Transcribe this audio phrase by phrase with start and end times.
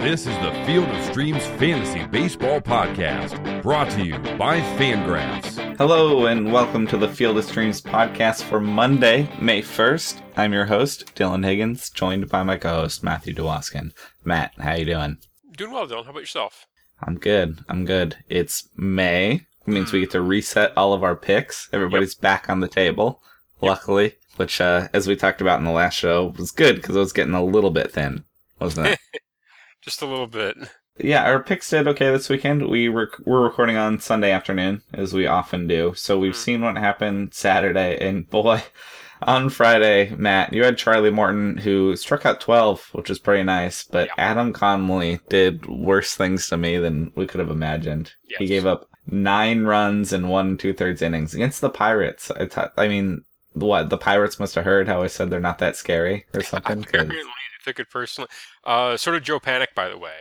[0.00, 5.76] This is the Field of Streams Fantasy Baseball Podcast, brought to you by Fangraphs.
[5.76, 10.22] Hello and welcome to the Field of Streams podcast for Monday, May 1st.
[10.38, 13.92] I'm your host, Dylan Higgins, joined by my co-host, Matthew DeWaskin.
[14.24, 15.18] Matt, how you doing?
[15.54, 16.04] Doing well, Dylan.
[16.04, 16.66] How about yourself?
[17.02, 17.62] I'm good.
[17.68, 18.16] I'm good.
[18.30, 19.32] It's May.
[19.32, 21.68] It means we get to reset all of our picks.
[21.74, 23.22] Everybody's back on the table,
[23.60, 27.00] luckily, which, uh, as we talked about in the last show, was good because it
[27.00, 28.24] was getting a little bit thin,
[28.58, 28.98] wasn't it?
[29.82, 30.56] Just a little bit.
[30.98, 32.68] yeah, our picks did okay this weekend.
[32.68, 35.94] We rec- we're recording on Sunday afternoon, as we often do.
[35.96, 36.44] So we've Mm.
[36.44, 38.62] seen what happened Saturday, and boy,
[39.22, 43.84] on Friday, Matt, you had Charlie Morton who struck out 12, which is pretty nice.
[43.84, 44.14] But Yeah.
[44.18, 48.12] Adam Conley did worse things to me than we could have imagined.
[48.38, 52.30] He gave up nine runs in one two thirds innings against the Pirates.
[52.30, 55.76] I I mean, what the Pirates must have heard how I said they're not that
[55.76, 56.82] scary or something.
[56.84, 57.16] Apparently,
[57.64, 58.28] took it personally.
[58.64, 60.12] Uh, sort of Joe Panik, by the way.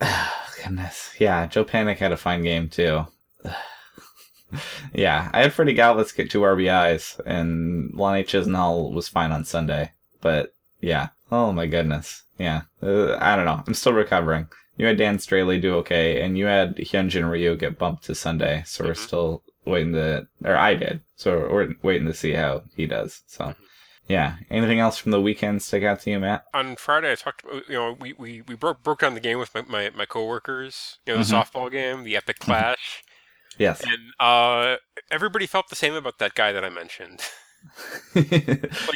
[0.62, 1.14] Goodness.
[1.18, 3.06] Yeah, Joe Panik had a fine game too.
[4.92, 9.92] yeah, I had Freddie Galvis get two RBIs, and Lonnie Chisenhall was fine on Sunday.
[10.20, 12.22] But yeah, oh my goodness.
[12.38, 13.62] Yeah, uh, I don't know.
[13.66, 14.48] I'm still recovering.
[14.76, 18.64] You had Dan Straily do okay, and you had Hyunjin Ryu get bumped to Sunday,
[18.66, 18.96] so we're Mhm.
[19.06, 23.22] still waiting to, or I did, so we're waiting to see how he does.
[23.28, 23.54] So,
[24.08, 24.36] yeah.
[24.50, 26.44] Anything else from the weekend stick out to you, Matt?
[26.54, 27.44] On Friday, I talked.
[27.44, 30.04] about- You know, we, we, we broke broke down the game with my my, my
[30.06, 30.98] coworkers.
[31.06, 31.44] You know, the Mhm.
[31.44, 33.02] softball game, the epic clash,
[33.58, 33.82] Yes.
[33.82, 34.76] and uh,
[35.10, 37.20] everybody felt the same about that guy that I mentioned.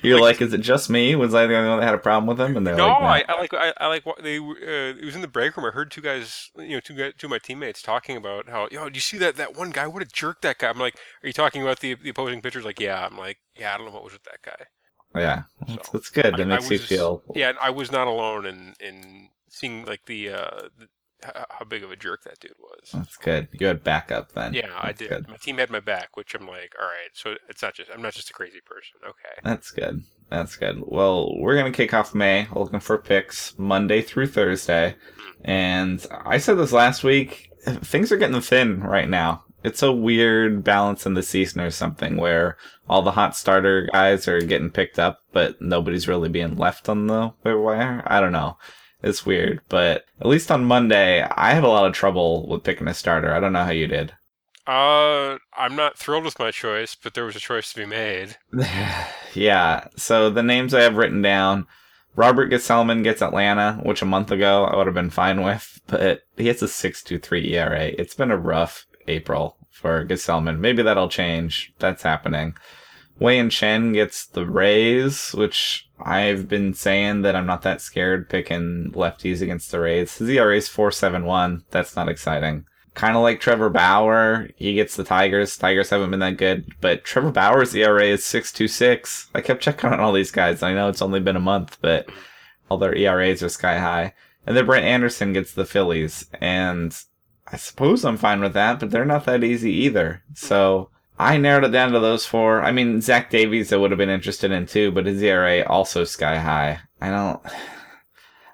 [0.02, 1.14] You're like- like, is it just me?
[1.16, 2.54] Was I the only one that had a problem with him?
[2.56, 5.04] And they're no, like, I, I like I, I like what they were- uh, it
[5.04, 5.64] was in the break room.
[5.66, 8.68] I heard two guys, you know, two guys, two of my teammates talking about how,
[8.70, 9.86] yo, do you see that that one guy?
[9.86, 10.68] What a jerk that guy!
[10.68, 12.64] I'm like, are you talking about the the opposing pitchers?
[12.66, 13.06] Like, yeah.
[13.10, 14.66] I'm like, yeah, I don't know what was with that guy.
[15.14, 16.34] Yeah, it's, So, it's good.
[16.38, 17.22] I- It makes I you feel.
[17.34, 20.88] Yeah, I was not alone in in seeing like the, uh, the
[21.22, 22.90] how big of a jerk that dude was.
[22.92, 23.48] That's good.
[23.52, 24.54] You had backup then.
[24.54, 25.08] Yeah, I did.
[25.08, 25.28] Good.
[25.28, 27.10] My team had my back, which I'm like, all right.
[27.12, 29.00] So it's not just I'm not just a crazy person.
[29.02, 29.40] Okay.
[29.42, 30.04] That's good.
[30.30, 30.80] That's good.
[30.86, 34.94] Well, we're gonna kick off May looking for picks Monday through Thursday,
[35.44, 37.50] and I said this last week.
[37.64, 39.44] Things are getting thin right now.
[39.64, 42.56] It's a weird balance in the season or something where
[42.88, 47.06] all the hot starter guys are getting picked up, but nobody's really being left on
[47.06, 48.02] the wire.
[48.06, 48.56] I don't know.
[49.02, 52.88] It's weird, but at least on Monday, I had a lot of trouble with picking
[52.88, 53.32] a starter.
[53.32, 54.12] I don't know how you did.
[54.66, 58.36] Uh, I'm not thrilled with my choice, but there was a choice to be made.
[59.34, 59.86] yeah.
[59.96, 61.66] So the names I have written down.
[62.16, 66.22] Robert Gsellman gets Atlanta, which a month ago I would have been fine with, but
[66.36, 67.84] he has a 6.23 ERA.
[67.96, 70.58] It's been a rough April for Gsellman.
[70.58, 71.72] Maybe that'll change.
[71.78, 72.54] That's happening.
[73.18, 78.92] Wei-Yin Chen gets the Rays, which I've been saying that I'm not that scared picking
[78.94, 80.18] lefties against the Rays.
[80.18, 81.64] His ERA is 4.71.
[81.70, 82.64] That's not exciting
[82.98, 84.50] kind of like Trevor Bauer.
[84.56, 85.56] He gets the Tigers.
[85.56, 89.30] Tigers haven't been that good, but Trevor Bauer's ERA is six two six.
[89.34, 90.62] I kept checking on all these guys.
[90.62, 92.10] I know it's only been a month, but
[92.68, 94.14] all their ERAs are sky high.
[94.46, 96.96] And then Brett Anderson gets the Phillies, and
[97.50, 100.22] I suppose I'm fine with that, but they're not that easy either.
[100.34, 102.62] So I narrowed it down to those four.
[102.62, 106.04] I mean, Zach Davies I would have been interested in too, but his ERA also
[106.04, 106.80] sky high.
[107.00, 107.40] I don't.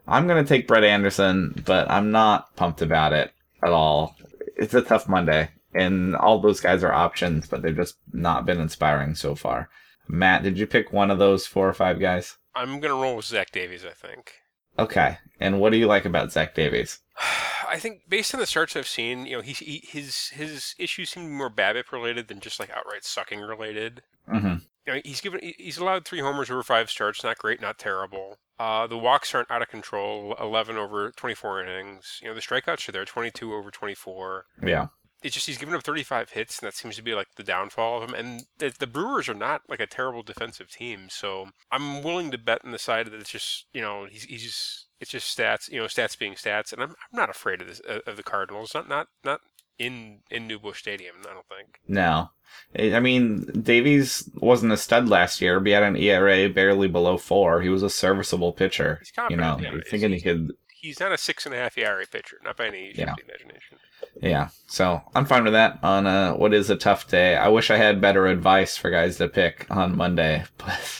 [0.07, 3.33] I'm gonna take Brett Anderson, but I'm not pumped about it
[3.63, 4.15] at all.
[4.57, 8.61] It's a tough Monday, and all those guys are options, but they've just not been
[8.61, 9.71] inspiring so far.
[10.07, 12.37] Matt, did you pick one of those four or five guys?
[12.55, 13.85] I'm gonna roll with Zach Davies.
[13.85, 14.35] I think.
[14.79, 17.01] Okay, and what do you like about Zach Davies?
[17.69, 21.11] I think based on the starts I've seen, you know, he, he his his issues
[21.11, 24.03] seem to be more BABIP related than just like outright sucking related.
[24.29, 24.57] Mm-hmm.
[24.87, 27.25] You know, he's given he's allowed three homers over five starts.
[27.25, 28.39] Not great, not terrible.
[28.59, 30.35] Uh, the walks aren't out of control.
[30.41, 32.21] Eleven over twenty-four innings.
[32.23, 33.05] You know, the strikeouts are there.
[33.05, 34.45] Twenty-two over twenty-four.
[34.63, 34.89] Yeah,
[35.23, 38.03] It's just he's given up 35 hits, and that seems to be like the downfall
[38.03, 38.15] of him.
[38.15, 42.39] And the, the Brewers are not like a terrible defensive team, so I'm willing to
[42.39, 45.71] bet on the side that it's just you know he's he's just it's just stats,
[45.71, 48.75] you know, stats being stats, and I'm I'm not afraid of this of the Cardinals.
[48.75, 49.41] Not not not
[49.79, 51.17] in in New Busch Stadium.
[51.29, 51.79] I don't think.
[51.87, 52.31] no.
[52.79, 57.19] I mean, Davies wasn't a stud last year, but he had an ERA barely below
[57.19, 57.61] four.
[57.63, 59.01] He was a serviceable pitcher.
[59.01, 59.73] He's You know, yeah.
[59.91, 62.93] thinking he could He's not a six and a half ERA pitcher, not by any
[62.95, 63.15] Yeah.
[63.27, 63.79] imagination.
[64.21, 67.37] Yeah, so I'm fine with that on uh, what is a tough day.
[67.37, 70.94] I wish I had better advice for guys to pick on Monday, but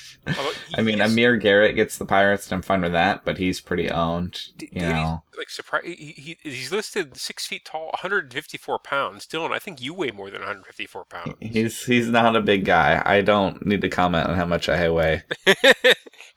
[0.77, 3.61] I mean, is- Amir Garrett gets the Pirates, and I'm fine with that, but he's
[3.61, 4.41] pretty owned.
[4.59, 5.83] You know, like surprise.
[5.85, 9.27] He, he he's listed six feet tall, 154 pounds.
[9.27, 11.35] Dylan, I think you weigh more than 154 pounds.
[11.41, 13.03] he's he's not a big guy.
[13.05, 15.23] I don't need to comment on how much I weigh.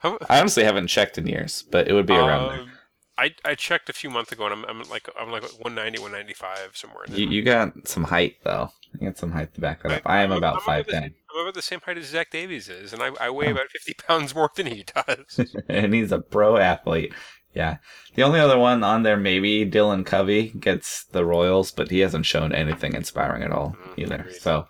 [0.00, 2.60] How- I honestly haven't checked in years, but it would be around there.
[2.60, 2.70] Um,
[3.16, 6.70] I, I checked a few months ago, and I'm, I'm like I'm like 190, 195
[6.76, 7.04] somewhere.
[7.08, 7.14] In.
[7.16, 8.70] You, you got some height though.
[9.00, 10.02] You got some height to back that up.
[10.06, 12.92] I am I'm- about I'm five ten, about the same height as Zach Davies is,
[12.92, 15.54] and I, I weigh about 50 pounds more than he does.
[15.68, 17.12] and he's a pro athlete.
[17.54, 17.78] Yeah.
[18.14, 22.26] The only other one on there, maybe Dylan Covey gets the Royals, but he hasn't
[22.26, 24.14] shown anything inspiring at all Mm, either.
[24.16, 24.36] agreed.
[24.40, 24.66] So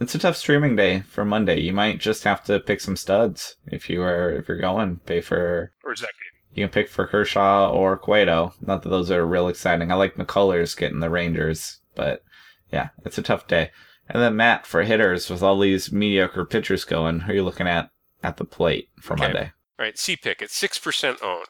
[0.00, 1.60] it's a tough streaming day for Monday.
[1.60, 4.96] You might just have to pick some studs if you are if you're going.
[5.06, 6.10] Pay for or Zach
[6.52, 8.54] you can pick for Kershaw or Cueto.
[8.60, 9.90] Not that those are real exciting.
[9.92, 12.22] I like McCullers getting the Rangers, but
[12.72, 13.70] yeah, it's a tough day.
[14.12, 17.68] And then Matt for hitters with all these mediocre pitchers going, who are you looking
[17.68, 17.90] at
[18.22, 19.22] at the plate for Okay.
[19.24, 19.52] Monday?
[19.78, 20.42] All right, C pick.
[20.42, 21.46] It's six percent owned.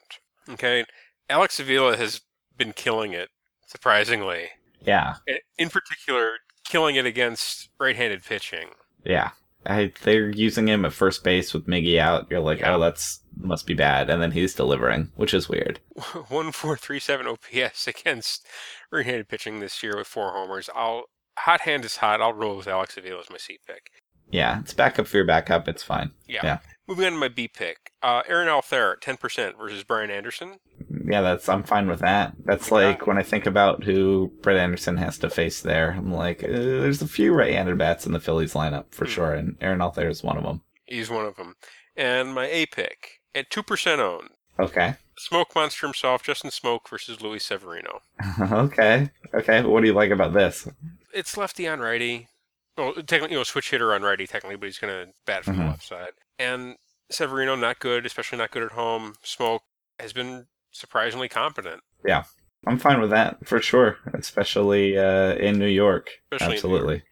[0.49, 0.85] Okay,
[1.29, 2.21] Alex Avila has
[2.57, 3.29] been killing it,
[3.67, 4.49] surprisingly.
[4.85, 5.17] Yeah,
[5.59, 8.71] In particular, killing it against right-handed pitching.
[9.05, 9.31] yeah.
[9.67, 12.27] I, they're using him at first base with Miggy out.
[12.31, 12.77] You're like, Yeah.
[12.77, 15.81] oh, that's must be bad, and then he's delivering, which is weird.
[16.29, 18.47] One four three seven OPS against
[18.91, 20.71] right-handed pitching this year with four homers.
[20.75, 21.05] I'll
[21.45, 22.21] hot hand is hot.
[22.21, 23.91] I'll roll with Alex Avila as my C pick.
[24.31, 25.67] Yeah, it's backup for your backup.
[25.69, 26.13] It's fine.
[26.29, 26.41] Yeah.
[26.45, 26.59] Yeah.
[26.87, 27.93] Moving on to my B pick.
[28.03, 30.59] Uh, Aaron Altherr, ten percent versus Brian Anderson.
[31.05, 32.33] Yeah, that's I'm fine with that.
[32.45, 32.75] That's Yeah.
[32.77, 35.93] like when I think about who Brett Anderson has to face there.
[35.93, 39.11] I'm like, uh, there's a few right-handed bats in the Phillies lineup for Hmm.
[39.11, 40.63] sure, and Aaron Altherr is one of them.
[40.87, 41.57] He's one of them.
[41.97, 44.31] And my A pick at two percent owned.
[44.59, 48.03] Okay, Smoke monster himself, Justin Smoak versus Luis Severino.
[48.41, 49.63] okay, okay.
[49.63, 50.69] What do you like about this?
[51.15, 52.29] It's lefty on righty.
[52.77, 55.57] Well, technically, you know, switch hitter on righty technically, but he's going to bat from
[55.57, 55.69] the Mhm.
[55.71, 56.13] left side.
[56.39, 56.77] And
[57.11, 59.15] Severino not good, especially not good at home.
[59.25, 59.61] Smoak
[59.99, 61.83] has been surprisingly competent.
[62.07, 62.25] Yeah,
[62.67, 66.11] I'm fine with that for sure, especially uh, in New York.
[66.33, 67.03] Especially in New Absolutely.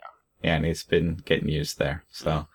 [0.42, 2.04] yeah, and he's been getting used there.
[2.10, 2.46] So,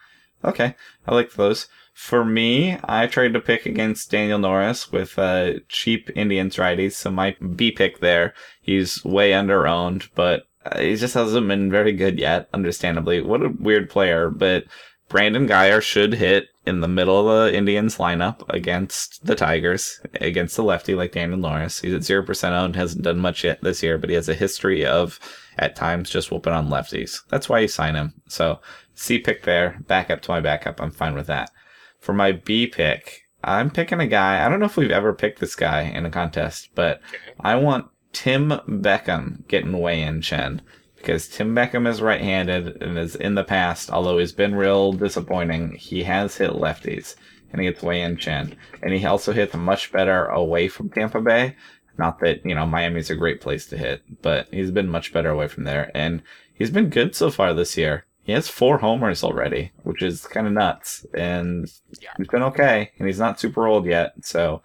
[0.44, 0.76] okay,
[1.06, 1.68] I like those.
[1.94, 7.12] For me, I tried to pick against Daniel Norris with uh, cheap Indians righties, so
[7.12, 8.34] my B pick there.
[8.62, 12.50] He's way under owned, but Uh, he just hasn't been very good yet.
[12.54, 14.30] Understandably, what a weird player.
[14.30, 14.66] But
[15.10, 20.56] Brandon Guyer should hit in the middle of the Indians lineup against the Tigers, against
[20.56, 21.82] the lefty like Daniel Norris.
[21.82, 24.34] He's at zero percent owned, hasn't done much yet this year, but he has a
[24.34, 25.20] history of
[25.58, 27.20] at times just whooping on lefties.
[27.30, 28.14] That's why you sign him.
[28.28, 28.60] So
[28.96, 30.82] C pick there, backup to my backup.
[30.82, 31.52] I'm fine with that.
[32.00, 34.44] For my B pick, I'm picking a guy.
[34.44, 37.02] I don't know if we've ever picked this guy in a contest, but
[37.42, 40.62] I want Tim Beckham getting Wei-Yin Chen
[40.96, 45.72] because Tim Beckham is right-handed and is in the past, although he's been real disappointing.
[45.74, 47.16] He has hit lefties
[47.52, 51.56] and he gets Wei-Yin Chen, and he also hits much better away from Tampa Bay.
[51.98, 55.30] Not that you know Miami's a great place to hit, but he's been much better
[55.30, 56.24] away from there, and
[56.54, 58.06] he's been good so far this year.
[58.24, 61.70] He has four homers already, which is kind of nuts, and
[62.02, 62.10] Yeah.
[62.18, 64.14] he's been okay, and he's not super old yet.
[64.22, 64.64] So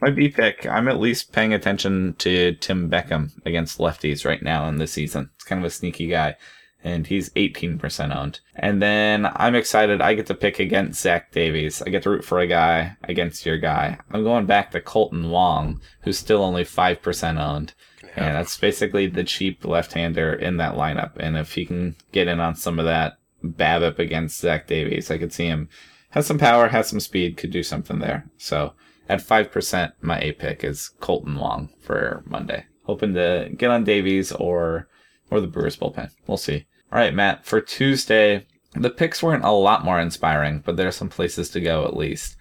[0.00, 4.68] my B pick, I'm at least paying attention to Tim Beckham against lefties right now
[4.68, 5.30] in this season.
[5.34, 6.36] It's kind of a sneaky guy,
[6.84, 8.40] and he's 18% owned.
[8.54, 10.00] And then I'm excited.
[10.00, 11.82] I get to pick against Zach Davies.
[11.82, 13.98] I get to root for a guy against your guy.
[14.10, 17.72] I'm going back to Kolten Wong, who's still only 5% owned.
[18.14, 21.16] Have And that's basically the cheap left-hander in that lineup.
[21.16, 25.18] And if he can get in on some of that BABIP against Zach Davies, I
[25.18, 25.68] could see him
[26.10, 28.26] has some power, has some speed, could do something there.
[28.38, 28.72] So
[29.08, 32.66] at five percent, my A pick is Kolten Wong for Monday.
[32.84, 34.88] Hoping to get on Davies or
[35.30, 36.10] or the Brewers bullpen.
[36.26, 36.66] We'll see.
[36.92, 37.44] All right, Matt.
[37.44, 41.60] For Tuesday, the picks weren't a lot more inspiring, but there are some places to
[41.60, 42.36] go at least.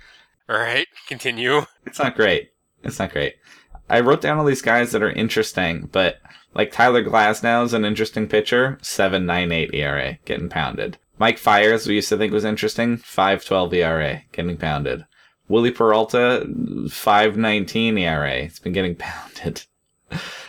[0.47, 1.65] All right, continue.
[1.85, 2.49] It's not great.
[2.83, 3.35] It's not great.
[3.89, 6.17] I wrote down all these guys that are interesting, but
[6.53, 10.97] like Tyler Glasnow is an interesting pitcher, seven nine eight ERA, getting pounded.
[11.17, 15.05] Mike Fiers, we used to think was interesting, five twelve ERA, getting pounded.
[15.47, 16.47] Wily Peralta,
[16.89, 19.63] five nineteen ERA, it's been getting pounded.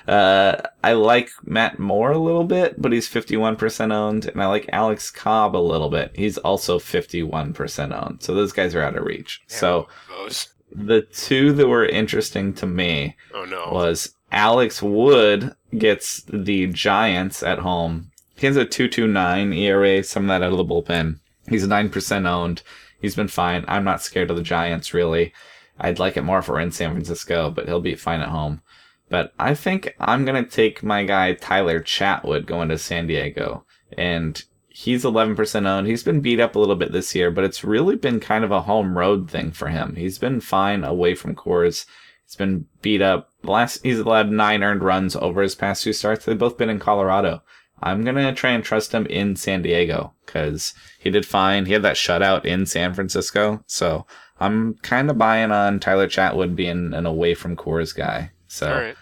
[0.07, 4.69] Uh, I like Matt Moore a little bit, but he's 51% owned, and I like
[4.73, 6.13] Alex Cobb a little bit.
[6.15, 8.23] He's also 51% owned.
[8.23, 9.43] So those guys are out of reach.
[9.49, 10.49] So those.
[10.71, 13.71] the two that were interesting to me Oh no.
[13.73, 18.13] was Alex Wood gets the Giants at home.
[18.37, 21.19] He has a 229 ERA, some of that out of the bullpen.
[21.49, 22.63] He's 9% owned.
[23.01, 23.65] He's been fine.
[23.69, 25.33] I'm not scared of the Giants, really.
[25.79, 28.63] I'd like it more if we're in San Francisco, but he'll be fine at home.
[29.09, 33.65] But I think I'm to take my guy Tyler Chatwood going to San Diego.
[33.97, 35.87] And he's 11% owned.
[35.87, 38.51] He's been beat up a little bit this year, but it's really been kind of
[38.51, 39.95] a home road thing for him.
[39.97, 41.87] He's been fine away from Coors.
[42.25, 43.33] He's been beat up.
[43.43, 46.25] Last he's allowed nine earned runs over his past two starts.
[46.25, 47.43] They've both been in Colorado.
[47.83, 51.67] I'm gonna try and trust him in San Diego because he did fine.
[51.67, 54.07] He had that shutout in San Francisco, so
[54.41, 58.97] I'm kind of buying on Tyler Chatwood being an away from Coors guy So right.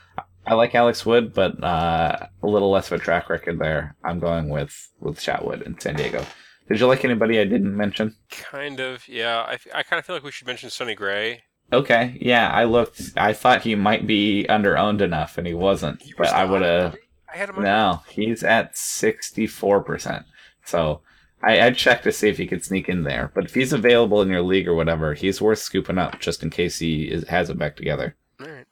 [0.47, 3.97] I like Alex Wood, but uh, a little less of a track record there.
[4.05, 6.25] I'm going with with Chatwood in San Diego.
[6.69, 8.17] Did you like anybody I didn't mention?
[8.31, 9.41] Kind of, yeah.
[9.41, 11.43] I, I kind of feel like we should mention Sonny Gray.
[11.73, 13.13] Okay, yeah, I looked.
[13.17, 16.03] I thought he might be under owned enough, and he wasn't.
[16.03, 16.97] He but was I would have.
[17.35, 17.63] I had him.
[17.63, 20.25] No, he's at sixty four percent.
[20.65, 21.01] So
[21.43, 23.31] I, I'd check to see if he could sneak in there.
[23.35, 26.51] But if he's available in your league or whatever, he's worth scooping up just in
[26.51, 28.17] case he is, has it back together.
[28.41, 28.59] All right.
[28.61, 28.65] In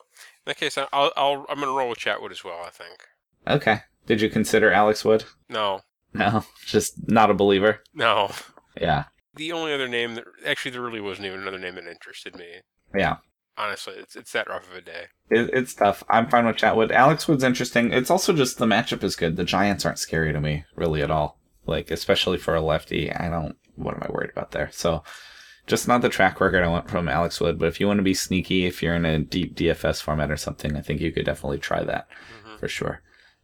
[0.47, 2.62] that case, I'll, I'll I'm gonna roll with Chatwood as well.
[2.64, 2.99] I think.
[3.47, 3.81] Okay.
[4.07, 5.25] Did you consider Alex Wood?
[5.49, 5.81] No,
[6.14, 7.81] No, just not a believer.
[7.95, 8.31] no.
[8.81, 9.04] Yeah,
[9.35, 12.47] The only other name that actually there really wasn't even another name that interested me.
[12.95, 13.16] yeah.
[13.56, 15.06] Honestly, it's it's that rough of a day.
[15.30, 16.02] It, it's tough.
[16.09, 16.90] I'm fine with Chatwood.
[16.90, 17.92] Alex Wood's interesting.
[17.92, 19.37] It's also just the matchup is good.
[19.37, 21.38] The Giants aren't scary to me really at all.
[21.66, 23.56] Like especially for a lefty, I don't.
[23.76, 24.71] What am I worried about there?
[24.73, 25.02] So,
[25.66, 27.59] just not the track record I want from Alex Wood.
[27.59, 30.37] But if you want to be sneaky, if you're in a deep DFS format or
[30.37, 32.09] something, I think you could definitely try that
[32.44, 33.02] hmm for sure.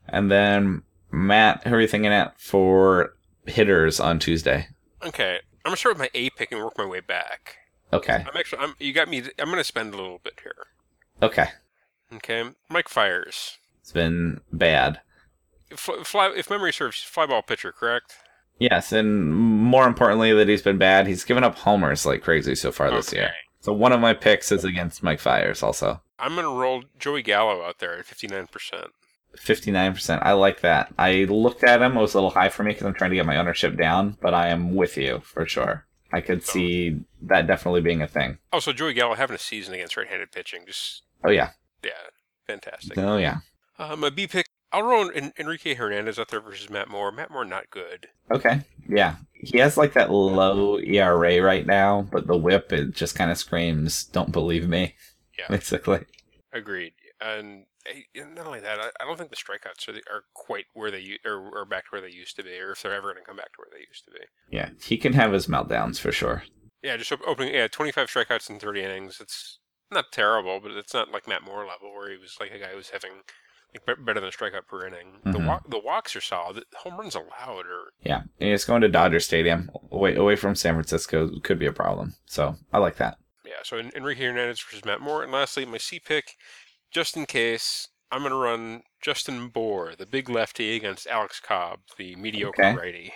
[0.09, 3.15] And then Matt, who are you thinking at for
[3.47, 4.69] hitters on Tuesday?
[5.03, 7.57] Okay, I'm gonna start with my A pick and work my way back.
[7.93, 8.25] Okay.
[8.29, 9.23] I'm actually I'm you got me.
[9.39, 10.55] I'm gonna spend a little bit here.
[11.23, 11.49] Okay.
[12.15, 13.59] Okay, Mike Fiers.
[13.81, 15.01] It's been bad.
[15.77, 18.15] Fly, fly, if memory serves, fly ball pitcher, correct?
[18.59, 21.07] Yes, and more importantly, that he's been bad.
[21.07, 23.19] He's given up homers like crazy so far this Okay.
[23.19, 23.31] year.
[23.61, 27.63] So one of my picks is against Mike Fiers, also I'm gonna roll Joey Gallo
[27.63, 28.49] out there at 59%.
[29.37, 30.23] fifty nine percent.
[30.25, 30.93] I like that.
[30.99, 33.17] I looked at him; it was a little high for me because I'm trying to
[33.17, 34.17] get my ownership down.
[34.23, 35.87] But I am with you for sure.
[36.13, 38.39] I could see that definitely being a thing.
[38.53, 41.51] Oh, so Joey Gallo having a season against right-handed pitching, just Oh yeah,
[41.85, 41.91] yeah,
[42.47, 42.97] fantastic.
[42.99, 43.39] oh yeah.
[43.79, 47.13] Uh, my B pick, I'll roll En- Enrique Hernandez out there versus Matt Moore.
[47.13, 48.09] Matt Moore not good.
[48.31, 49.17] Okay, yeah.
[49.35, 53.39] He has like that low ERA right now, but the WHIP it just kind of
[53.39, 54.95] screams, "Don't believe me."
[55.39, 55.47] Yeah.
[55.51, 56.05] basically.
[56.53, 56.95] Agreed.
[57.21, 57.65] And
[58.15, 61.19] not only that, I, I don't think the strikeouts are, the, are quite where they
[61.25, 63.27] or, or back to where they used to be, or if they're ever going to
[63.27, 64.21] come back to where they used to be.
[64.51, 66.43] Yeah, he can have his meltdowns for sure.
[66.83, 67.55] Yeah, just opening.
[67.55, 69.19] Yeah, 25 strikeouts in 30 innings.
[69.21, 69.59] It's
[69.91, 72.69] not terrible, but it's not like Matt Moore level where he was like a guy
[72.71, 73.13] who was having
[73.75, 75.19] like better than a strikeout per inning.
[75.25, 75.47] The Mhm.
[75.47, 76.57] walk, the walks are solid.
[76.71, 80.55] The home runs allowed are Yeah, and it's going to Dodger Stadium, away away from
[80.55, 82.15] San Francisco, could be a problem.
[82.27, 83.19] So I like that.
[83.45, 83.57] yeah.
[83.65, 86.37] So En- Enrique Hernandez versus Matt Moore, and lastly my C pick,
[86.91, 87.89] just in case.
[88.11, 92.75] I'm going to run Justin Bour, the big lefty, against Alex Cobb, the mediocre Okay.
[92.75, 93.13] righty.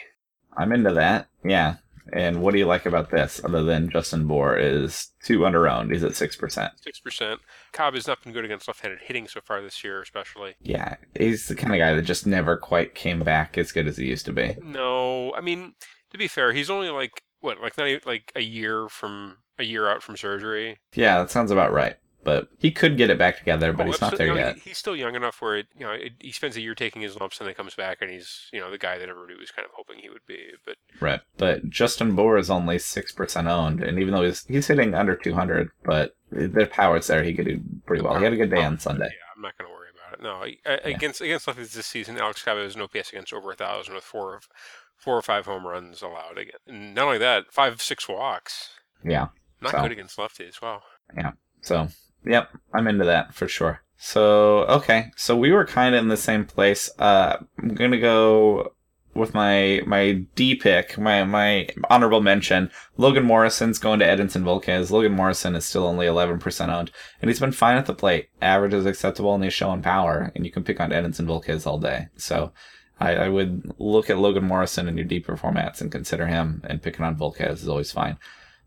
[0.54, 1.28] I'm into that.
[1.42, 1.76] Yeah.
[2.12, 5.92] And what do you like about this, other than Justin Bour is two underowned?
[5.92, 6.72] He's at six percent.
[6.82, 7.40] Six percent.
[7.72, 10.56] Cobb has not been good against left-handed hitting so far this year, especially.
[10.60, 13.96] Yeah, he's the kind of guy that just never quite came back as good as
[13.96, 14.56] he used to be.
[14.62, 15.74] No, I mean
[16.10, 19.64] to be fair, he's only like what, like not even, like a year from a
[19.64, 20.80] year out from surgery.
[20.94, 21.96] Yeah, that sounds about right.
[22.24, 24.28] But he could get it back together, but Oh, he's not there.
[24.28, 24.58] No, yet.
[24.58, 27.18] he's still young enough where it, you know it, he spends a year taking his
[27.18, 29.66] lumps and then comes back and he's you know the guy that everybody was kind
[29.66, 30.38] of hoping he would be.
[30.64, 31.20] But Right.
[31.36, 35.16] But Justin Bour is only six percent owned, and even though he's he's hitting under
[35.16, 38.16] two hundred, but the power's there, he could do pretty well.
[38.16, 39.06] He had a good day on Sunday.
[39.06, 40.22] yeah, I'm not going to worry about it.
[40.22, 43.50] No, I- I- against against lefties this season, Alex Cobb has no PS against over
[43.50, 44.48] a thousand with four of
[44.96, 46.54] four or five home runs allowed again.
[46.68, 48.70] And not only that, five six walks.
[49.04, 49.26] Yeah.
[49.60, 50.62] Not So- good against lefties.
[50.62, 50.82] Wow.
[51.16, 51.32] Yeah.
[51.64, 51.88] So,
[52.24, 53.82] yep, I'm into that for sure.
[53.96, 56.90] So, okay, so we were kind of in the same place.
[56.98, 58.74] Uh, I'm gonna go
[59.14, 62.70] with my my D pick, my my honorable mention.
[62.96, 64.90] Logan Morrison's going to Edinson Volquez.
[64.90, 68.28] Logan Morrison is still only 11% owned, and he's been fine at the plate.
[68.40, 70.32] Average is acceptable, and he's showing power.
[70.34, 72.08] And you can pick on Edinson Volquez all day.
[72.16, 72.52] So.
[73.00, 76.80] I, I would look at Logan Morrison in your deeper formats and consider him, and
[76.80, 78.16] picking on Volquez is always fine.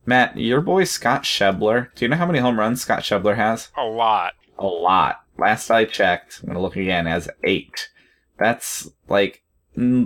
[0.05, 1.89] Matt, your boy Scott Schebler.
[1.95, 3.69] Do you know how many home runs Scott Schebler has?
[3.77, 4.33] A lot.
[4.57, 5.21] A lot.
[5.37, 7.89] Last I checked, I'm gonna look again, has eight.
[8.37, 9.43] That's like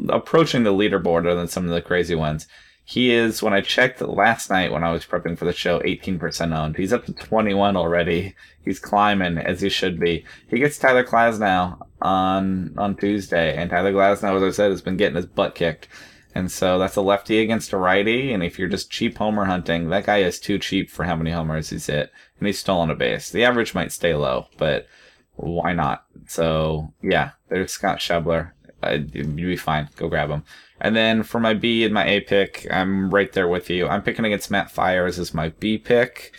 [0.09, 2.47] approaching the leaderboard other than some of the crazy ones.
[2.83, 6.57] He is, when I checked last night when I was prepping for the show, 18%
[6.57, 6.75] owned.
[6.75, 8.33] He's up to 21 already.
[8.65, 10.25] He's climbing as he should be.
[10.47, 14.97] He gets Tyler Glasnow on on Tuesday, and Tyler Glasnow, as I said, has been
[14.97, 15.87] getting his butt kicked.
[16.35, 18.33] And so that's a lefty against a righty.
[18.33, 21.31] And if you're just cheap homer hunting, that guy is too cheap for how many
[21.31, 22.11] homers he's hit.
[22.39, 23.31] And he's stolen a base.
[23.31, 24.87] The average might stay low, but
[25.35, 26.05] why not?
[26.27, 28.51] So yeah, there's Scott Schebler.
[28.81, 29.89] Uh, you'd be fine.
[29.95, 30.43] Go grab him.
[30.79, 33.87] And then for my B and my A pick, I'm right there with you.
[33.87, 36.33] I'm picking against Matt Fiers as my B pick.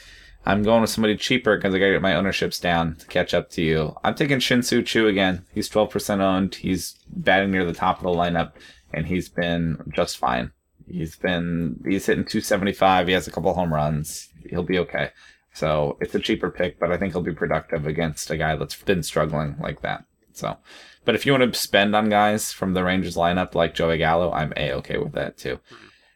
[0.46, 3.50] I'm going with somebody cheaper because I gotta get my ownerships down to catch up
[3.50, 3.94] to you.
[4.02, 5.44] I'm taking Shin-Soo Choo again.
[5.52, 6.54] He's 12% owned.
[6.54, 8.52] He's batting near the top of the lineup,
[8.92, 10.52] and he's been just fine.
[10.88, 13.06] He's been he's hitting 275.
[13.06, 14.28] He has a couple home runs.
[14.48, 15.10] He'll be okay.
[15.52, 18.80] So it's a cheaper pick, but I think he'll be productive against a guy that's
[18.82, 20.04] been struggling like that.
[20.32, 20.56] So,
[21.04, 24.32] but if you want to spend on guys from the Rangers lineup like Joey Gallo,
[24.32, 25.60] I'm a okay with that too.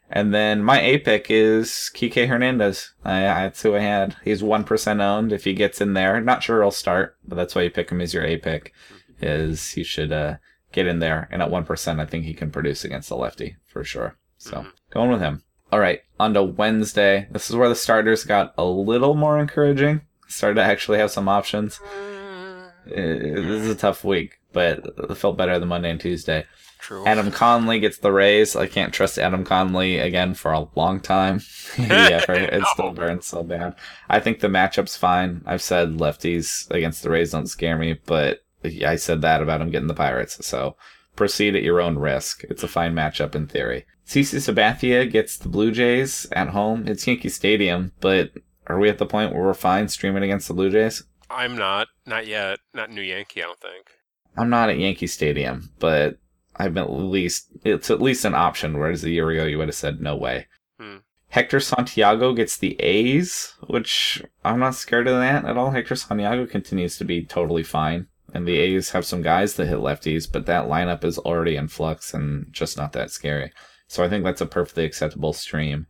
[0.09, 2.93] And then my A pick is Kike Hernandez.
[3.03, 4.15] I, that's who I had.
[4.23, 5.33] He's one percent owned.
[5.33, 8.01] If he gets in there, not sure he'll start, but that's why you pick him
[8.01, 8.73] as your A pick.
[9.21, 10.35] Is he should uh,
[10.75, 13.55] get in there, and at one percent, I think he can produce against the lefty
[13.65, 14.17] for sure.
[14.37, 14.71] So Mhm.
[14.91, 15.41] going with him.
[15.71, 17.27] All right, on to Wednesday.
[17.31, 20.01] This is where the starters got a little more encouraging.
[20.27, 21.79] Started to actually have some options.
[21.81, 26.45] Uh, This is a tough week, but it felt better than Monday and Tuesday.
[26.77, 27.03] True.
[27.07, 28.55] Adam Conley gets the Rays.
[28.55, 31.39] I can't trust Adam Conley again for a long time.
[31.79, 33.73] yeah, it still burns so bad.
[34.07, 35.41] I think the matchup's fine.
[35.47, 38.41] I've said lefties against the Rays don't scare me, but
[38.85, 40.45] I said that about him getting the Pirates.
[40.45, 40.75] So
[41.15, 42.43] proceed at your own risk.
[42.45, 43.85] It's a fine matchup in theory.
[44.07, 46.87] CC Sabathia gets the Blue Jays at home.
[46.87, 48.31] It's Yankee Stadium, but
[48.67, 51.03] are we at the point where we're fine streaming against the Blue Jays?
[51.29, 51.87] I'm not.
[52.05, 52.59] Not yet.
[52.73, 53.91] Not New Yankee, I don't think.
[54.37, 56.17] I'm not at Yankee Stadium, but
[56.57, 58.77] I've at least it's at least an option.
[58.77, 60.47] Whereas a year ago you would have said no way.
[60.79, 60.97] Hmm.
[61.29, 65.71] Hector Santiago gets the A's, which I'm not scared of that at all.
[65.71, 69.77] Hector Santiago continues to be totally fine, and the A's have some guys that hit
[69.77, 73.53] lefties, but that lineup is already in flux and just not that scary.
[73.87, 75.87] So I think that's a perfectly acceptable stream.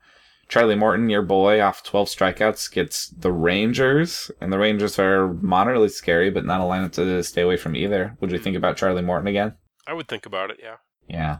[0.48, 5.90] Charlie Morton, your boy, off 12 strikeouts, gets the Rangers, and the Rangers are moderately
[5.90, 8.16] scary, but not a lineup to stay away from either.
[8.22, 8.58] Would you think mm-hmm.
[8.58, 9.56] about Charlie Morton again?
[9.88, 10.58] I would think about it.
[10.62, 10.76] Yeah.
[11.08, 11.38] Yeah.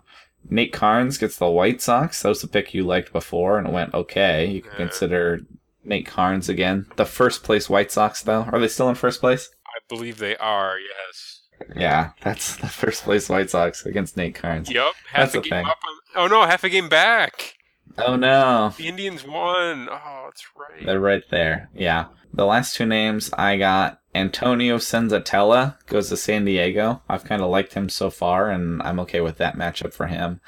[0.50, 2.24] Nate Karns gets the White Sox.
[2.24, 4.48] That was a pick you liked before, and it went okay.
[4.48, 4.78] You could Yeah.
[4.78, 5.40] consider
[5.84, 6.88] Nate Karns again.
[6.96, 9.50] The first place White Sox, though, are they still in first place?
[9.76, 10.78] I believe they are.
[10.80, 11.42] Yes.
[11.76, 14.70] Yeah, that's the first place White Sox against Nate Karns.
[14.70, 14.94] Yep.
[15.12, 15.66] Half That's a game thing.
[15.66, 15.78] up.
[15.88, 17.56] On, oh no, half a game back.
[17.98, 19.88] Oh no, The Indians won.
[19.90, 20.86] Oh, that's right.
[20.86, 21.70] they're right there.
[21.74, 24.00] Yeah, the last two names I got.
[24.14, 27.02] Antonio Senzatela goes to San Diego.
[27.10, 30.40] I've kind of liked him so far, and I'm okay with that matchup for him.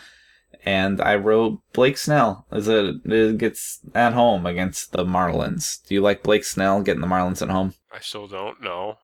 [0.65, 5.85] And I wrote Blake Snell as a it gets at home against the Marlins.
[5.87, 7.73] Do you like Blake Snell getting the Marlins at home?
[7.93, 8.97] I still don't know.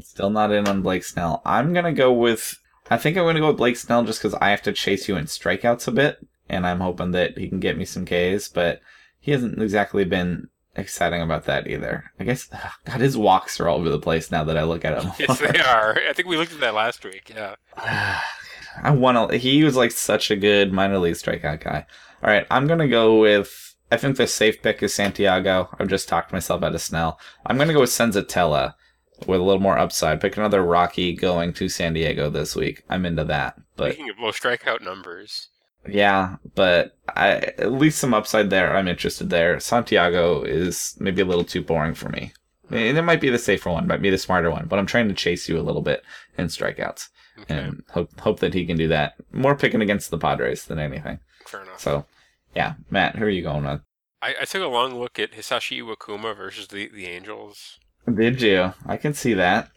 [0.00, 1.42] Still not in on Blake Snell.
[1.44, 2.58] I'm gonna go with.
[2.90, 5.16] I think I'm gonna go with Blake Snell just because I have to chase you
[5.16, 8.48] in strikeouts a bit, and I'm hoping that he can get me some Ks.
[8.48, 8.80] But
[9.20, 12.12] he hasn't exactly been exciting about that either.
[12.18, 12.48] I guess
[12.86, 15.12] God, his walks are all over the place now that I look at him.
[15.18, 15.98] Yes, they are.
[16.08, 17.32] I think we looked at that last week.
[17.34, 17.56] Yeah.
[18.80, 19.38] I want to.
[19.38, 21.86] He was like such a good minor league strikeout guy.
[22.22, 23.74] All right, I'm gonna go with.
[23.90, 25.70] I think the safe pick is Santiago.
[25.78, 27.18] I've just talked myself out of Snell.
[27.46, 28.74] I'm gonna go with Senzatela
[29.26, 30.20] with a little more upside.
[30.20, 32.82] Pick another Rocky going to San Diego this week.
[32.88, 33.60] I'm into that.
[33.76, 35.48] But Speaking of low strikeout numbers,
[35.86, 38.76] yeah, but I at least some upside there.
[38.76, 39.60] I'm interested there.
[39.60, 42.32] Santiago is maybe a little too boring for me.
[42.70, 45.08] And it might be the safer one, might be the smarter one, but I'm trying
[45.08, 46.02] to chase you a little bit
[46.36, 47.08] in strikeouts
[47.40, 49.14] okay, and hope hope that he can do that.
[49.32, 51.20] More picking against the Padres than anything.
[51.46, 51.80] fair enough.
[51.80, 52.04] So,
[52.54, 53.80] yeah, Matt, who are you going with?
[54.20, 57.78] I, I took a long look at Hisashi Iwakuma versus the, the Angels.
[58.16, 58.72] Did you?
[58.86, 59.70] I can see that.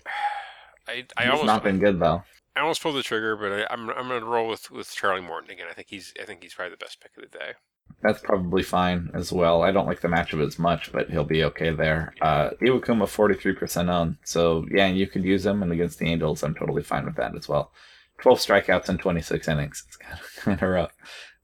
[0.88, 2.24] I, I almost not been good though.
[2.56, 5.52] I almost pulled the trigger, but I, I'm I'm gonna roll with, with Charlie Morton
[5.52, 5.67] again.
[5.70, 7.54] I think he's I think he's probably the best pick of the day.
[8.02, 9.62] That's probably fine as well.
[9.62, 12.13] I don't like the matchup as much, but he'll be okay there.
[12.22, 15.62] Uh, Iwakuma 43% on, So, yeah, you could use him.
[15.62, 17.72] And against the Angels, I'm totally fine with that as well.
[18.20, 19.84] 12 strikeouts in 26 innings.
[19.88, 20.94] It's kind of, kind of rough,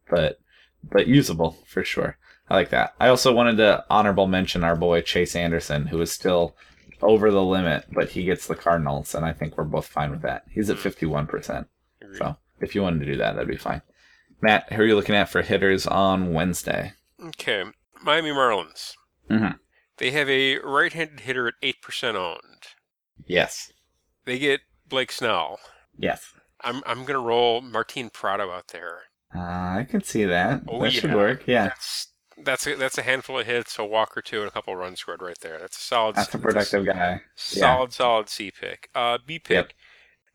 [0.10, 0.40] but,
[0.84, 2.18] but usable for sure.
[2.50, 2.96] I like that.
[3.00, 6.56] I also wanted to honorable mention our boy Chase Anderson, who is still
[7.02, 10.22] over the limit, but he gets the Cardinals, and I think we're both fine with
[10.22, 10.44] that.
[10.52, 11.68] He's at 51%.
[12.18, 13.82] So, if you wanted to do that, that'd be fine.
[14.42, 16.94] Matt, who are you looking at for hitters on Wednesday?
[17.22, 17.64] Okay,
[18.04, 18.94] Miami Marlins.
[19.30, 19.58] Mm-hmm.
[19.98, 22.68] They have a right-handed hitter at eight percent owned.
[23.26, 23.72] Yes.
[24.26, 25.60] They get Blake Snell.
[25.98, 26.34] Yes.
[26.62, 29.00] I'm I'm gonna roll Martin Prado out there.
[29.36, 30.64] Uh, I can see that.
[30.68, 31.44] Oh, that should work.
[31.48, 31.66] Yeah.
[31.66, 32.08] That's
[32.44, 35.00] that's a, that's a handful of hits, a walk or two, and a couple runs
[35.00, 35.58] scored right there.
[35.60, 36.16] That's a solid.
[36.16, 37.22] That's a productive guy.
[37.36, 38.90] Solid, solid C pick.
[38.96, 39.76] Uh, B pick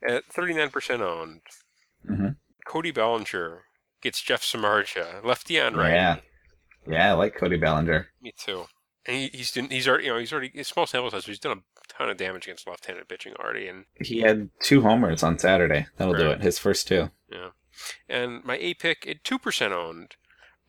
[0.07, 1.41] at 39% owned.
[2.09, 2.37] Mhm.
[2.67, 3.63] Cody Bellinger
[4.03, 5.93] gets Jeff Samardzija, lefty on right.
[5.93, 6.17] Yeah.
[6.89, 8.09] Yeah, I like Cody Bellinger.
[8.21, 8.65] Me too.
[9.07, 11.29] And he, he's done, he's already you know he's already it's small sample size, but
[11.29, 11.63] he's done a
[11.93, 13.69] ton of damage against left-handed pitching already.
[13.69, 15.87] And He had two homers on Saturday.
[15.97, 16.41] That'll do it.
[16.43, 17.11] His first two.
[17.31, 17.51] yeah,
[18.09, 20.17] and my A pick at two percent owned.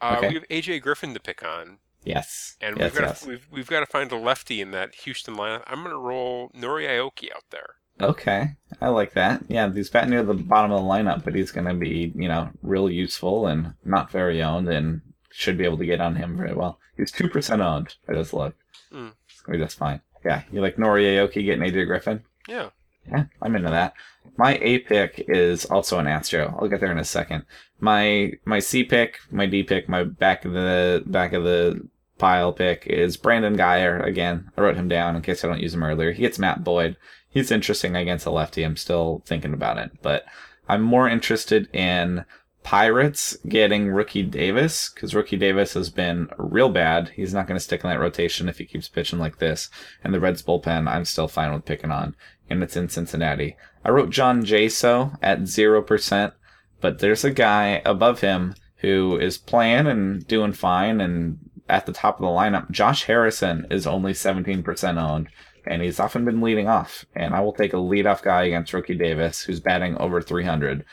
[0.01, 0.27] Uh, Okay.
[0.29, 2.55] We have AJ Griffin to pick on, Yes.
[2.61, 3.21] and yes, we've got yes.
[3.21, 5.63] to, we've we've got to find a lefty in that Houston lineup.
[5.67, 7.75] I'm gonna roll Nori Aoki out there.
[8.01, 8.55] Okay.
[8.81, 9.43] I like that.
[9.47, 12.27] Yeah, he's batting near the bottom of the lineup, but he's going to be, you
[12.27, 15.01] know, real useful and not very owned and
[15.31, 16.79] should be able to get on him very well.
[16.97, 17.95] He's 2% owned.
[18.09, 18.59] I just looked.
[18.91, 19.09] Hmm.
[19.45, 20.01] gonna be just fine.
[20.25, 22.23] Yeah, you like Nori Aoki getting AJ Griffin?
[22.47, 22.69] Yeah.
[23.09, 23.93] Yeah, I'm into that.
[24.37, 26.57] My A pick is also an Astro.
[26.59, 27.45] I'll get there in a second.
[27.79, 31.87] My my C pick, my D pick, my back of the back of the
[32.17, 34.03] pile pick is Brandon Guyer.
[34.05, 36.13] Again, I wrote him down in case I don't use him earlier.
[36.13, 36.95] He gets Matt Boyd.
[37.29, 38.63] He's interesting against a lefty.
[38.63, 40.23] I'm still thinking about it, but
[40.69, 42.25] I'm more interested in
[42.63, 47.09] Pirates getting Rookie Davis because Rookie Davis has been real bad.
[47.09, 49.69] He's not going to stick in that rotation if he keeps pitching like this.
[50.03, 52.15] And the Reds bullpen, I'm still fine with picking on,
[52.53, 53.57] and it's in Cincinnati.
[53.83, 56.33] I wrote John Jaso at zero percent,
[56.81, 61.39] but there's a guy above him who is playing and doing fine and
[61.69, 62.69] at the top of the lineup.
[62.71, 65.29] Josh Harrison is only 17% owned
[65.65, 67.05] and he's often been leading off.
[67.15, 70.83] And I will take a leadoff guy against Rookie Davis, who's batting over 300.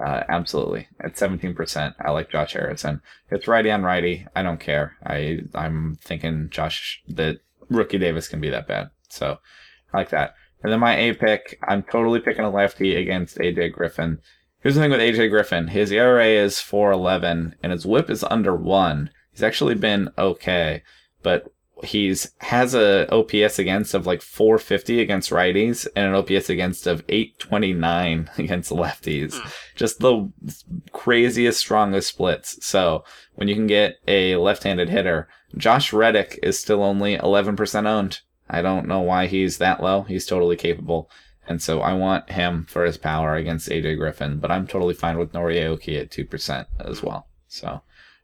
[0.00, 3.02] Uh, absolutely, at 17%, I like Josh Harrison.
[3.30, 4.26] It's righty on righty.
[4.34, 4.96] I don't care.
[5.04, 8.90] I I'm thinking Josh that Rookie Davis can be that bad.
[9.08, 9.38] So
[9.92, 10.34] I like that.
[10.62, 14.20] And then my A pick, I'm totally picking a lefty against AJ Griffin.
[14.60, 18.54] Here's the thing with AJ Griffin: his ERA is 4.11, and his WHIP is under
[18.54, 19.10] one.
[19.32, 20.82] He's actually been okay,
[21.22, 21.50] but
[21.84, 27.02] he's has a OPS against of like 450 against righties and an OPS against of
[27.08, 29.34] 829 against lefties.
[29.34, 29.52] Mm.
[29.76, 30.30] Just the
[30.92, 32.64] craziest, strongest splits.
[32.64, 38.20] So when you can get a left-handed hitter, Josh Reddick is still only 11% owned.
[38.50, 40.02] I don't know why he's that low.
[40.02, 41.10] He's totally capable.
[41.46, 45.18] And so I want him for his power against AJ Griffin, but I'm totally fine
[45.18, 47.26] with Nori Aoki at 2% as well.
[47.48, 47.82] So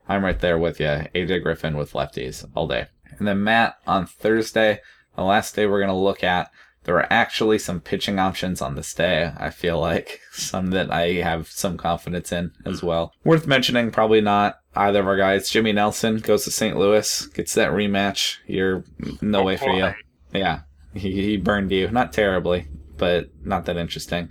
[0.09, 0.87] I'm right there with you.
[0.87, 2.87] AJ Griffin with lefties all day.
[3.19, 4.81] And then Matt on Thursday,
[5.17, 6.51] the last day we're going to look at,
[6.85, 9.33] there are actually some pitching options on this day.
[9.37, 13.13] I feel like some that I have some confidence in as well.
[13.25, 15.51] Worth mentioning, probably not either of our guys.
[15.51, 16.77] Jimmy Nelson goes to St.
[16.77, 18.37] Louis, gets that rematch.
[18.47, 18.85] You're
[19.21, 19.93] no oh, way for you.
[20.33, 20.61] Yeah,
[20.95, 21.91] he, he burned you.
[21.91, 24.29] Not terribly, but not that interesting.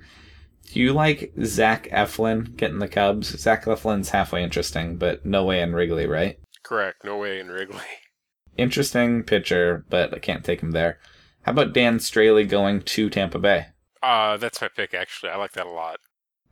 [0.72, 3.40] Do you like Zach Eflin getting the Cubs?
[3.40, 6.40] Zach Eflin's halfway interesting, but no way in Wrigley, right?
[6.64, 7.04] Correct.
[7.04, 7.82] No way in Wrigley.
[8.58, 11.00] interesting pitcher, but I can't take him there.
[11.44, 13.68] How about Dan Straily going to Tampa Bay?
[14.02, 15.32] Uh, that's my pick, actually.
[15.32, 15.98] I like that a lot.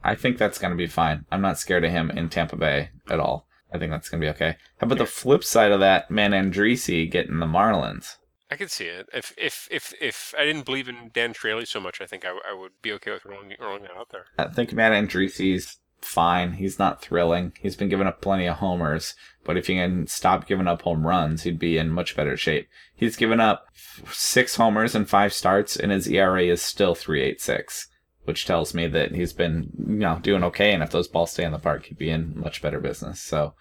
[0.03, 1.25] I think that's going to be fine.
[1.31, 3.47] I'm not scared of him in Tampa Bay at all.
[3.73, 4.57] I think that's going to be okay.
[4.77, 8.17] How about the flip side of that, Man Manandrisi getting the Marlins?
[8.53, 9.09] I could see it.
[9.11, 12.37] If if if if I didn't believe in Dan Straily so much, I think I,
[12.47, 14.25] I would be okay with rolling, rolling that out there.
[14.37, 16.53] I think Manandrisi's fine.
[16.53, 17.53] He's not thrilling.
[17.59, 21.07] He's been giving up plenty of homers, but if he can stop giving up home
[21.07, 22.69] runs, he'd be in much better shape.
[22.95, 23.65] He's given up
[24.11, 27.87] six homers and five starts, and his ERA is still 3.86,
[28.25, 30.73] which tells me that he's been, you know, doing okay.
[30.73, 33.19] And if those balls stay in the park, he'd be in much better business.
[33.19, 33.55] So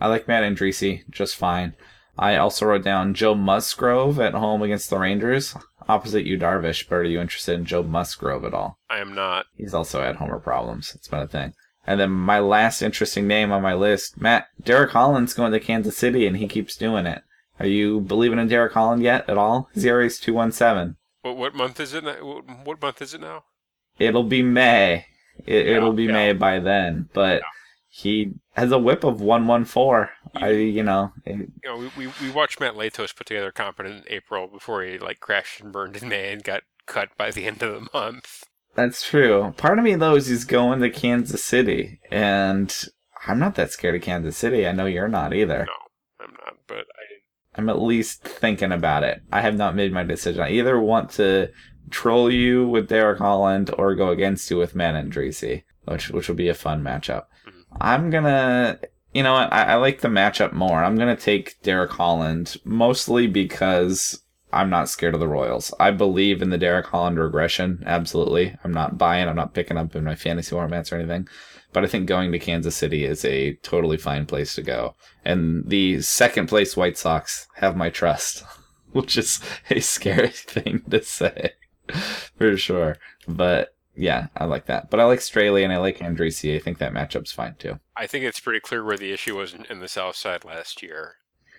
[0.00, 1.74] I like Manandrisi just fine.
[2.18, 5.54] I also wrote down Joe Musgrove at home against the Rangers.
[5.88, 8.78] Opposite you, Darvish, but are you interested in Joe Musgrove at all?
[8.90, 9.46] I am not.
[9.56, 10.92] He's also had homer problems.
[10.94, 11.52] It's been a thing.
[11.86, 15.96] And then my last interesting name on my list, Matt Derek Holland's going to Kansas
[15.96, 17.22] City, and he keeps doing it.
[17.60, 19.68] Are you believing in Derek Holland yet at all?
[19.72, 20.96] His two one seven.
[21.22, 22.02] What what month is it?
[22.04, 23.44] What month is it now?
[23.98, 25.06] It'll be May.
[25.46, 26.12] It, will be yeah.
[26.12, 27.36] May by then, but.
[27.36, 27.48] Yeah.
[27.88, 30.10] He has a whip of one one four.
[30.40, 31.12] I you know.
[31.24, 34.46] It, you know, we, we we watched Matt Latos put together a competent in April
[34.46, 37.74] before he like crashed and burned in May and got cut by the end of
[37.74, 38.44] the month.
[38.74, 39.54] That's true.
[39.56, 42.74] Part of me though is he's going to Kansas City, and
[43.26, 44.66] I'm not that scared of Kansas City.
[44.66, 45.66] I know you're not either.
[45.66, 46.56] No, I'm not.
[46.66, 47.16] But I.
[47.58, 49.22] I'm at least thinking about it.
[49.32, 50.42] I have not made my decision.
[50.42, 51.50] I either want to
[51.90, 56.36] troll you with Derek Holland or go against you with Matt Manandrisi, which which will
[56.36, 57.24] be a fun matchup.
[57.48, 57.76] Mm-hmm.
[57.80, 58.78] I'm gonna.
[59.16, 59.50] You know what?
[59.50, 60.84] I, I like the matchup more.
[60.84, 65.72] I'm gonna take Derek Holland mostly because I'm not scared of the Royals.
[65.80, 67.82] I believe in the Derek Holland regression.
[67.86, 68.54] Absolutely.
[68.62, 71.28] I'm not buying, I'm not picking up in my fantasy formats or anything.
[71.72, 74.94] But I think going to Kansas City is a totally fine place to go.
[75.24, 78.44] And the second place White Sox have my trust,
[78.92, 81.52] which is a scary thing to say
[82.36, 82.98] for sure.
[83.26, 84.90] But yeah, I like that.
[84.90, 86.54] But I like Straily and I like Andriese.
[86.54, 87.80] I think that matchup's fine too.
[87.96, 90.82] I think it's pretty clear where the issue was in, in the South Side last
[90.82, 91.16] year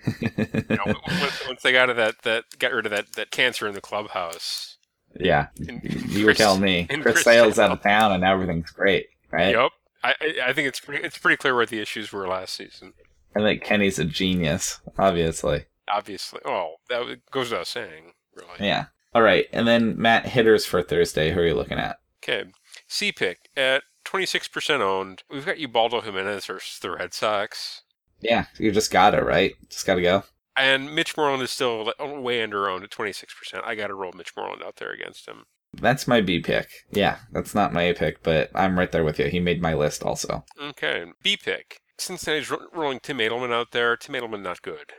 [0.22, 3.68] you know, once, once, they got of that, that got rid of that, that cancer
[3.68, 4.78] in the clubhouse.
[5.20, 9.56] Yeah, you were telling me Chris, Chris Sale's out of town and everything's great, right?
[9.56, 9.72] Yep.
[10.04, 10.14] I,
[10.46, 12.94] I think it's pretty it's pretty clear what the issues were last season.
[13.36, 15.66] I think Kenny's a genius, obviously.
[15.90, 16.40] Obviously.
[16.46, 18.50] Oh, that goes without saying, really.
[18.60, 18.86] Yeah.
[19.16, 21.32] All right, and then Matt hitters for Thursday.
[21.32, 21.98] Who are you looking at?
[22.28, 22.50] Okay,
[22.88, 25.24] C pick at twenty six percent owned.
[25.30, 27.84] We've got Ubaldo Jimenez versus the Red Sox.
[28.20, 29.54] Yeah, you just got it, right?
[29.70, 30.24] Just got to go.
[30.58, 33.28] And Mitch Moreland is still like, way under owned at 26%.
[33.64, 35.44] I got to roll Mitch Moreland out there against him.
[35.74, 36.68] That's my B pick.
[36.92, 39.26] Yeah, that's not my A pick, but I'm right there with you.
[39.26, 40.44] He made my list also.
[40.60, 41.06] Okay.
[41.22, 41.82] B pick.
[42.00, 43.96] Cincinnati's ro- rolling Tim Adleman out there.
[43.96, 44.94] Tim Adleman not good.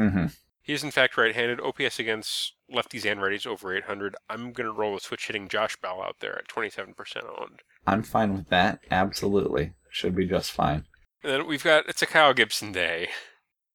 [0.00, 0.26] Mm hmm
[0.66, 1.60] He is in fact right-handed.
[1.60, 4.16] OPS against lefties and righties over 800.
[4.28, 6.96] I'm going to roll with switch hitting Josh Bell out there at 27%
[7.40, 7.60] owned.
[7.86, 8.80] I'm fine with that.
[8.90, 9.74] Absolutely.
[9.90, 10.84] Should be just fine.
[11.22, 13.08] And then we've got it's a Kyle Gibson day.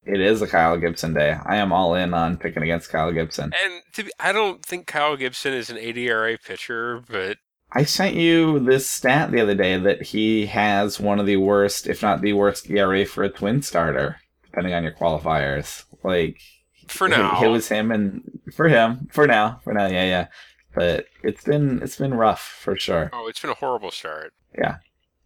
[0.04, 1.38] It is a Kyle Gibson day.
[1.46, 3.54] I am all in on picking against Kyle Gibson.
[3.64, 7.38] And to be, I don't think Kyle Gibson is an ADRA pitcher, but
[7.72, 11.88] I sent you this stat the other day that he has one of the worst,
[11.88, 15.86] if not the worst, ERA for a twin starter, depending on your qualifiers.
[16.04, 16.42] Like
[16.92, 20.28] for now, it, was him, and for him, for now, for now, yeah, yeah.
[20.74, 23.10] But it's been it's been rough for sure.
[23.14, 24.34] oh, it's been a horrible start.
[24.58, 24.78] Yeah.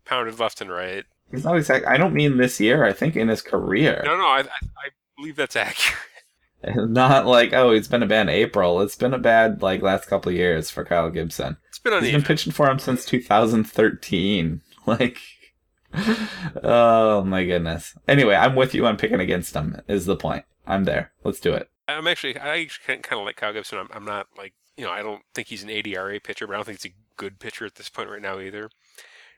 [0.06, 1.06] Pounded left and right.
[1.32, 1.86] He's not exact.
[1.86, 2.84] I don't mean this year.
[2.84, 4.01] I think in his career.
[4.06, 5.99] No, no, I, I, I believe that's accurate.
[6.75, 8.82] Not like oh, it's been a bad April.
[8.82, 11.58] It's been a bad like last couple of years for Kyle Gibson.
[11.69, 14.62] It's been He's been pitching for him since 2013.
[14.88, 15.17] Like,
[16.62, 17.97] oh my goodness.
[18.08, 19.82] Anyway, I'm with you on picking against him.
[19.88, 20.45] Is the point?
[20.67, 21.12] I'm there.
[21.23, 21.69] Let's do it.
[21.88, 23.78] I'm actually, I actually kind of like Kyle Gibson.
[23.78, 26.56] I'm, I'm not like, you know, I don't think he's an ADRA pitcher, but I
[26.58, 28.69] don't think he's a good pitcher at this point right now either.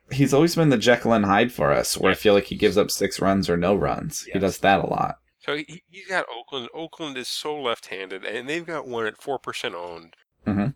[0.09, 2.77] He's always been the Jekyll and Hyde for us, where I feel like he gives
[2.77, 4.23] up six runs or no runs.
[4.23, 5.17] He does that a lot.
[5.39, 6.69] So he, he's got Oakland.
[6.73, 10.13] Oakland is so left-handed, and they've got one at four percent owned.
[10.45, 10.67] Mm-hmm.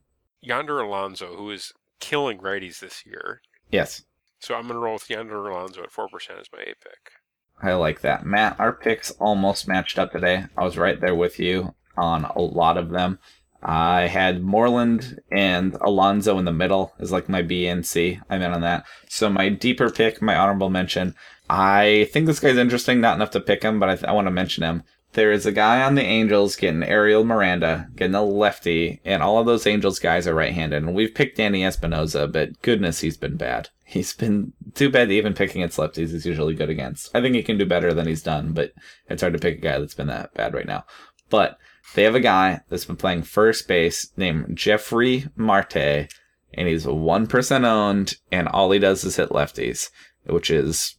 [0.41, 3.41] Yonder Alonso, who is killing righties this year.
[3.71, 4.03] Yes,
[4.39, 7.11] So I'm gonna roll with Yonder Alonso at four percent as my A pick.
[7.61, 8.25] I like that.
[8.25, 10.45] Matt, our picks almost matched up today.
[10.57, 13.19] I was right there with you on a lot of them.
[13.63, 18.19] I had Moreland and Alonso in the middle is like my B and C.
[18.29, 18.85] I'm in on that.
[19.07, 21.13] So my deeper pick, my honorable mention.
[21.49, 23.01] I think this guy's interesting.
[23.01, 24.83] Not enough to pick him, but I, th- I want to mention him.
[25.13, 29.39] There is a guy on the Angels getting Ariel Miranda, getting a lefty, and all
[29.39, 30.83] of those Angels guys are right-handed.
[30.83, 33.69] And we've picked Danny Espinosa, but goodness, he's been bad.
[33.91, 36.11] He's been too bad even picking against lefties.
[36.11, 37.13] He's usually good against.
[37.13, 38.71] I think he can do better than he's done, but
[39.09, 40.85] it's hard to pick a guy that's been that bad right now.
[41.29, 41.57] But
[41.93, 46.07] they have a guy that's been playing first base named Jefry Marte,
[46.53, 49.89] and he's 1% owned, and all he does is hit lefties,
[50.25, 50.95] which is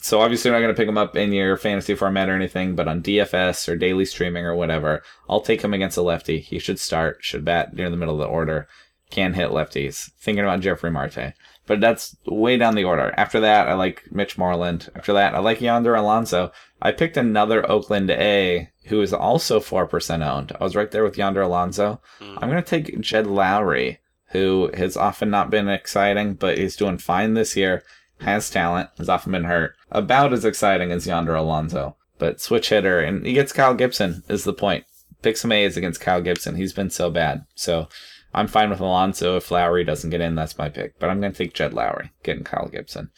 [0.00, 2.74] so obviously, you're not going to pick him up in your fantasy format or anything,
[2.74, 6.40] but on DFS or daily streaming or whatever, I'll take him against a lefty.
[6.40, 8.68] He should start, should bat near the middle of the order,
[9.10, 10.10] can hit lefties.
[10.20, 11.34] Thinking about Jefry Marte.
[11.66, 13.14] But that's way down the order.
[13.16, 14.90] After that, I like Mitch Moreland.
[14.96, 16.50] After that, I like Yonder Alonso.
[16.82, 20.52] I picked another Oakland A who is also 4% owned.
[20.58, 22.00] I was right there with Yonder Alonso.
[22.18, 22.38] Hmm.
[22.38, 23.98] I'm going to take Jed Lowrie,
[24.30, 27.84] who has often not been exciting, but he's doing fine this year.
[28.20, 29.74] Has talent, has often been hurt.
[29.90, 34.44] About as exciting as Yonder Alonso, but switch hitter, and he gets Kyle Gibson, is
[34.44, 34.84] the point.
[35.22, 36.56] Pick some A's against Kyle Gibson.
[36.56, 37.44] He's been so bad.
[37.54, 37.88] So
[38.32, 39.36] I'm fine with Alonso.
[39.36, 40.98] If Lowrie doesn't get in, that's my pick.
[40.98, 43.10] But I'm going to take Jed Lowrie, getting Kyle Gibson.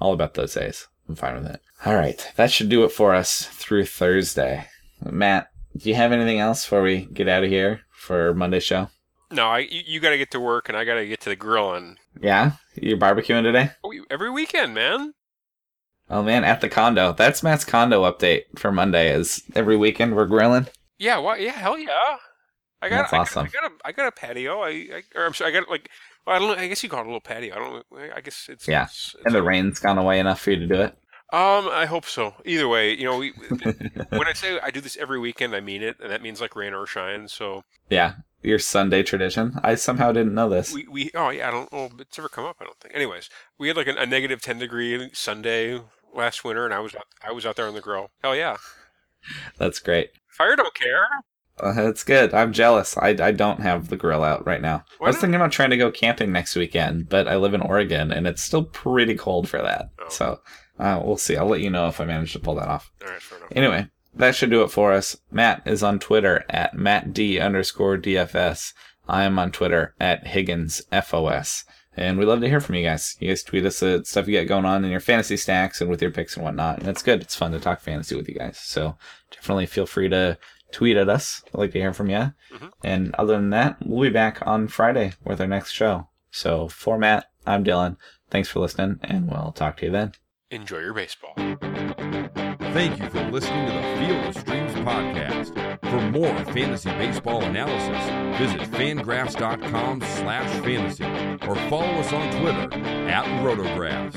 [0.00, 0.88] All about those A's.
[1.08, 1.60] I'm fine with it.
[1.84, 2.32] All right.
[2.36, 4.66] That should do it for us through Thursday.
[5.02, 8.88] Matt, do you have anything else before we get out of here for Monday's show?
[9.34, 11.28] No, I you, you got to get to work, and I got to get to
[11.28, 11.96] the grilling.
[12.20, 12.52] Yeah?
[12.74, 13.70] You're barbecuing today?
[13.82, 15.14] Oh, every weekend, man.
[16.10, 17.12] Oh man, at the condo.
[17.12, 19.10] That's Matt's condo update for Monday.
[19.14, 20.66] Is every weekend we're grilling.
[20.98, 21.38] Yeah, why?
[21.38, 22.16] Yeah, hell yeah.
[22.82, 23.46] I got, That's I, awesome.
[23.46, 24.60] I got a, I got a patio.
[24.60, 25.88] I, I or I'm sorry, I got like,
[26.26, 26.62] well, I don't know.
[26.62, 27.54] I guess you call it a little patio.
[27.54, 27.86] I don't.
[28.14, 30.58] I guess it's Yeah, It's, it's And the a- rain's gone away enough for you
[30.58, 30.94] to do it.
[31.32, 32.34] Um, I hope so.
[32.44, 33.30] Either way, you know, we,
[34.10, 36.54] when I say I do this every weekend, I mean it, and that means like
[36.54, 37.26] rain or shine.
[37.28, 39.58] So yeah, your Sunday tradition.
[39.62, 40.72] I somehow didn't know this.
[40.72, 41.90] we, we oh yeah, I don't know.
[41.98, 42.56] It's never come up.
[42.60, 42.94] I don't think.
[42.94, 45.80] Anyways, we had like a, a negative ten degree Sunday
[46.14, 48.10] last winter, and I was out, I was out there on the grill.
[48.22, 48.56] Hell yeah,
[49.58, 50.10] That's great.
[50.28, 51.06] fire don't care.
[51.60, 52.34] Uh, that's good.
[52.34, 52.96] I'm jealous.
[52.98, 54.84] I, I don't have the grill out right now.
[54.98, 55.20] Why I was not?
[55.20, 58.42] thinking about trying to go camping next weekend, but I live in Oregon and it's
[58.42, 59.90] still pretty cold for that.
[60.00, 60.08] Oh.
[60.08, 60.40] So
[60.80, 61.36] uh, we'll see.
[61.36, 62.90] I'll let you know if I manage to pull that off.
[63.04, 63.52] All right, fair enough.
[63.54, 65.16] Anyway, that should do it for us.
[65.30, 68.72] Matt is on Twitter at mattd underscore DFS.
[69.08, 71.64] I am on Twitter at HigginsFOS.
[71.96, 73.16] And we love to hear from you guys.
[73.20, 75.88] You guys tweet us uh, stuff you got going on in your fantasy stacks and
[75.88, 76.80] with your picks and whatnot.
[76.80, 77.20] And it's good.
[77.20, 78.58] It's fun to talk fantasy with you guys.
[78.58, 78.96] So
[79.30, 80.36] definitely feel free to
[80.72, 81.42] tweet at us.
[81.54, 82.32] I'd like to hear from you.
[82.52, 82.70] Mhm.
[82.82, 86.08] And other than that, we'll be back on Friday with our next show.
[86.32, 87.96] So for Matt, I'm Dylan.
[88.28, 90.14] Thanks for listening, and we'll talk to you then.
[90.50, 91.32] Enjoy your baseball.
[91.36, 95.80] Thank you for listening to the Field of Streams podcast.
[95.88, 101.04] For more fantasy baseball analysis, visit fangraphs.com slash fantasy
[101.48, 102.72] or follow us on Twitter
[103.08, 104.14] at rotographs.